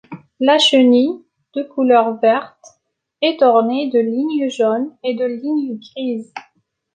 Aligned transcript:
La 0.39 0.57
chenille, 0.57 1.23
de 1.53 1.61
couleur 1.61 2.19
verte, 2.19 2.57
est 3.21 3.43
ornée 3.43 3.91
de 3.91 3.99
lignes 3.99 4.49
jaunes 4.49 4.97
et 5.03 5.13
de 5.13 5.25
lignes 5.25 5.77
grises. 5.93 6.33